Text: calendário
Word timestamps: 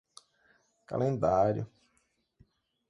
calendário 0.87 1.69